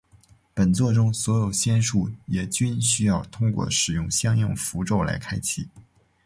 [0.55, 5.69] 本作中所有仙术也均需要通过使用相应符咒来开启。